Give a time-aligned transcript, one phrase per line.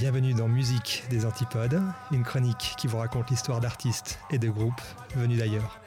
[0.00, 1.78] Bienvenue dans Musique des Antipodes,
[2.10, 4.80] une chronique qui vous raconte l'histoire d'artistes et de groupes
[5.14, 5.78] venus d'ailleurs.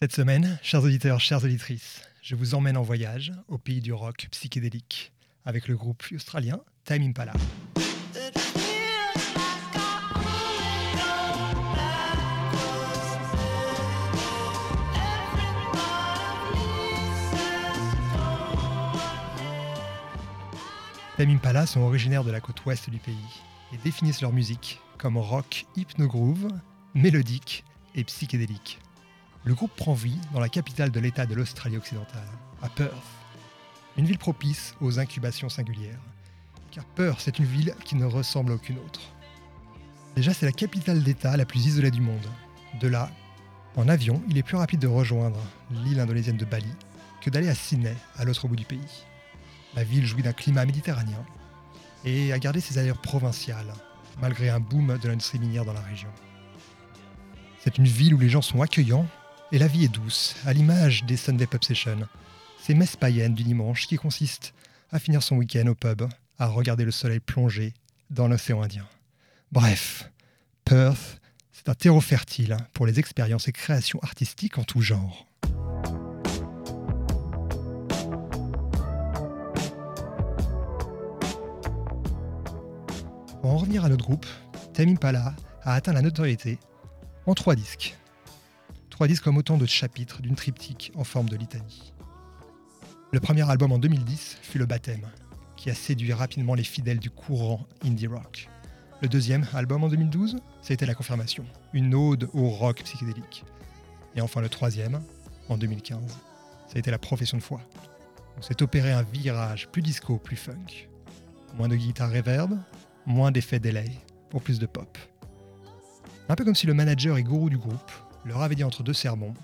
[0.00, 4.26] Cette semaine, chers auditeurs, chères auditrices, je vous emmène en voyage au pays du rock
[4.32, 5.12] psychédélique
[5.44, 7.34] avec le groupe australien Time Impala.
[21.20, 23.42] Time Impala sont originaires de la côte ouest du pays
[23.74, 26.48] et définissent leur musique comme rock hypno-groove,
[26.94, 27.62] mélodique
[27.94, 28.78] et psychédélique.
[29.44, 32.26] Le groupe prend vie dans la capitale de l'État de l'Australie occidentale,
[32.62, 32.94] à Perth,
[33.98, 36.00] une ville propice aux incubations singulières,
[36.70, 39.02] car Perth c'est une ville qui ne ressemble à aucune autre.
[40.16, 42.30] Déjà c'est la capitale d'État la plus isolée du monde.
[42.80, 43.10] De là,
[43.76, 46.72] en avion, il est plus rapide de rejoindre l'île indonésienne de Bali
[47.20, 49.04] que d'aller à Sydney, à l'autre bout du pays.
[49.74, 51.24] La ville jouit d'un climat méditerranéen
[52.04, 53.72] et a gardé ses allures provinciales,
[54.20, 56.08] malgré un boom de l'industrie minière dans la région.
[57.62, 59.06] C'est une ville où les gens sont accueillants
[59.52, 62.08] et la vie est douce, à l'image des Sunday Pub Sessions,
[62.60, 64.54] ces messes païennes du dimanche qui consistent
[64.90, 66.02] à finir son week-end au pub,
[66.38, 67.74] à regarder le soleil plonger
[68.10, 68.86] dans l'océan Indien.
[69.52, 70.10] Bref,
[70.64, 71.20] Perth,
[71.52, 75.26] c'est un terreau fertile pour les expériences et créations artistiques en tout genre.
[83.40, 84.26] Pour en revenir à notre groupe,
[84.74, 86.58] Tame Impala a atteint la notoriété
[87.24, 87.96] en trois disques.
[88.90, 91.94] Trois disques comme autant de chapitres d'une triptyque en forme de litanie.
[93.12, 95.08] Le premier album en 2010 fut Le Baptême,
[95.56, 98.50] qui a séduit rapidement les fidèles du courant indie rock.
[99.00, 103.44] Le deuxième album en 2012, c'était La Confirmation, une ode au rock psychédélique.
[104.16, 105.00] Et enfin le troisième,
[105.48, 107.62] en 2015, ça a été La Profession de foi.
[108.36, 110.88] On s'est opéré un virage plus disco, plus funk.
[111.56, 112.58] Moins de guitare reverb,
[113.06, 113.90] moins d'effets delay,
[114.28, 114.98] pour plus de pop.
[116.28, 117.90] Un peu comme si le manager et gourou du groupe
[118.24, 119.34] leur avait dit entre deux sermons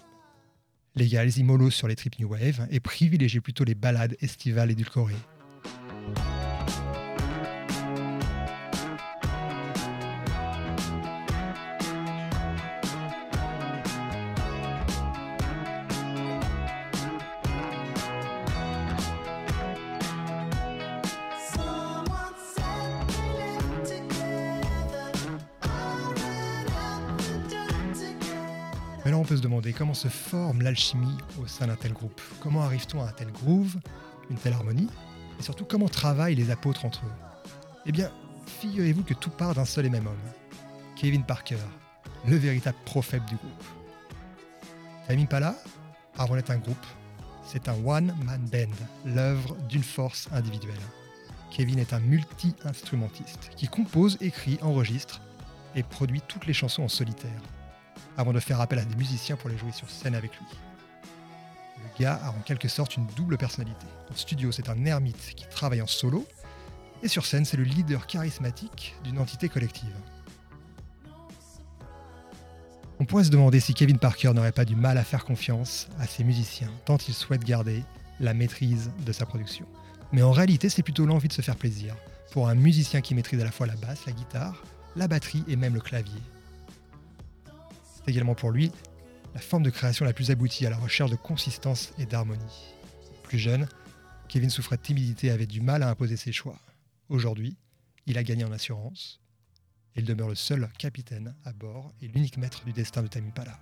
[0.97, 5.15] les gars, mollo sur les trip New Wave et privilégiez plutôt les balades estivales édulcorées.
[29.07, 32.21] Mais on peut se demander comment se forme l'alchimie au sein d'un tel groupe.
[32.41, 33.77] Comment arrive-t-on à un tel groove,
[34.31, 34.89] une telle harmonie
[35.39, 37.13] Et surtout, comment travaillent les apôtres entre eux?
[37.87, 38.11] Eh bien,
[38.61, 40.17] figurez-vous que tout part d'un seul et même homme.
[40.97, 41.59] Kevin Parker,
[42.27, 43.65] le véritable prophète du groupe.
[45.07, 45.55] Time Impala,
[46.19, 46.87] avant d'être un groupe,
[47.45, 48.75] c'est un one-man band,
[49.05, 50.75] l'œuvre d'une force individuelle.
[51.53, 55.21] Kevin est un multi-instrumentiste qui compose, écrit, enregistre
[55.77, 57.41] et produit toutes les chansons en solitaire
[58.17, 60.47] avant de faire appel à des musiciens pour les jouer sur scène avec lui.
[61.77, 63.87] Le gars a en quelque sorte une double personnalité.
[64.11, 66.27] En studio, c'est un ermite qui travaille en solo,
[67.03, 69.95] et sur scène, c'est le leader charismatique d'une entité collective.
[72.99, 76.07] On pourrait se demander si Kevin Parker n'aurait pas du mal à faire confiance à
[76.07, 77.85] ses musiciens, tant il souhaite garder
[78.21, 79.67] la maîtrise de sa production.
[80.13, 81.95] Mais en réalité, c'est plutôt l'envie de se faire plaisir,
[82.33, 84.63] pour un musicien qui maîtrise à la fois la basse, la guitare,
[84.97, 86.23] la batterie et même le clavier
[88.07, 88.73] également pour lui
[89.35, 92.75] la forme de création la plus aboutie à la recherche de consistance et d'harmonie.
[93.23, 93.69] Plus jeune,
[94.29, 96.59] Kevin souffrait de timidité et avait du mal à imposer ses choix.
[97.09, 97.57] Aujourd'hui,
[98.07, 99.21] il a gagné en assurance
[99.97, 103.59] il demeure le seul capitaine à bord et l'unique maître du destin de Tamipala.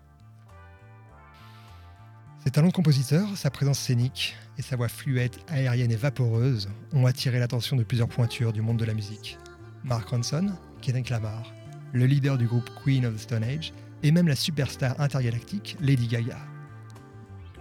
[2.42, 7.06] Ses talents de compositeur, sa présence scénique et sa voix fluette, aérienne et vaporeuse ont
[7.06, 9.38] attiré l'attention de plusieurs pointures du monde de la musique.
[9.84, 10.52] Mark Ronson,
[10.82, 11.54] Kendrick Lamar,
[11.92, 13.72] le leader du groupe Queen of the Stone Age,
[14.04, 16.38] et même la superstar intergalactique Lady Gaga.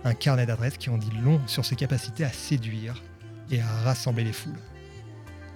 [0.04, 3.02] Un carnet d'adresses qui en dit long sur ses capacités à séduire
[3.50, 4.60] et à rassembler les foules.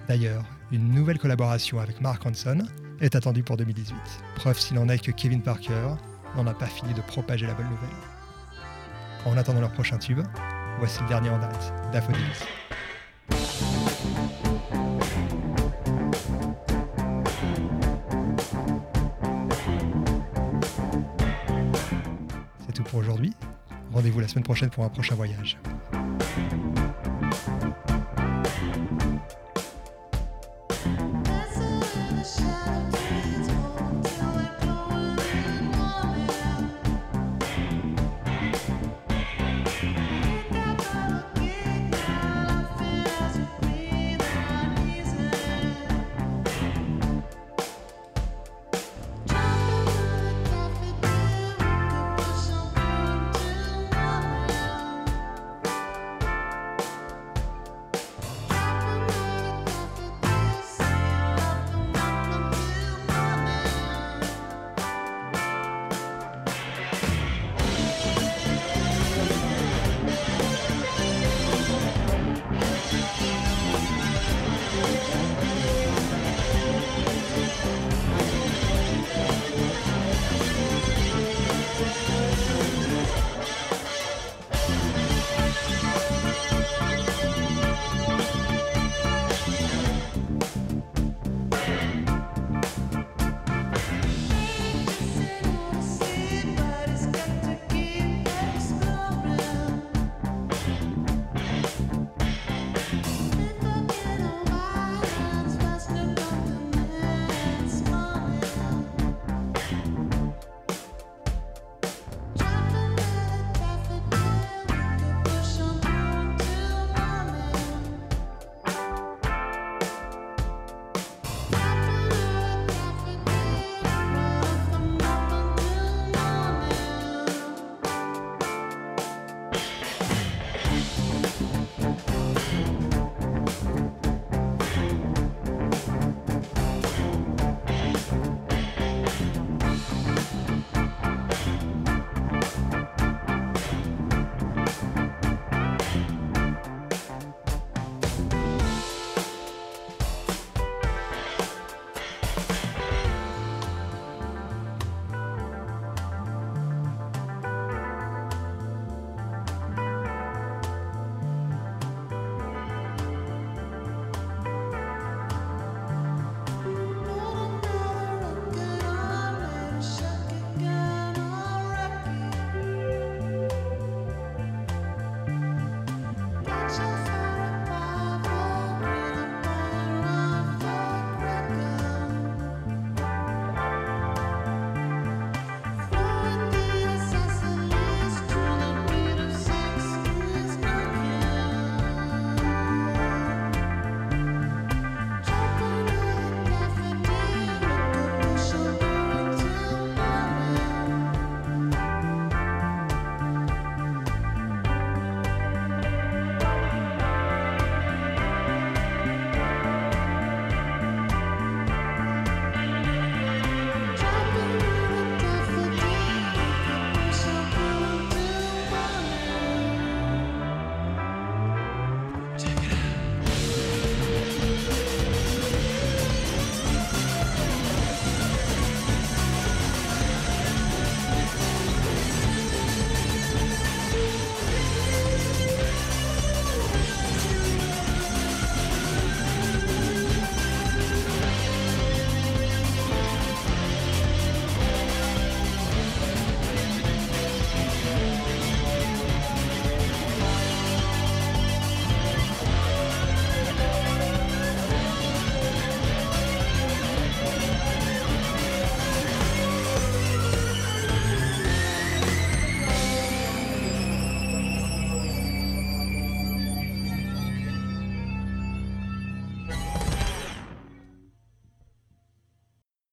[0.08, 2.66] D'ailleurs, une nouvelle collaboration avec Mark Hanson
[3.00, 3.94] est attendue pour 2018.
[4.34, 5.94] Preuve s'il en est que Kevin Parker
[6.34, 7.88] n'en a pas fini de propager la bonne nouvelle.
[9.26, 10.20] En attendant leur prochain tube,
[10.78, 12.46] voici le dernier en date, Daffodils.
[22.88, 23.32] Pour aujourd'hui.
[23.92, 25.58] Rendez-vous la semaine prochaine pour un prochain voyage.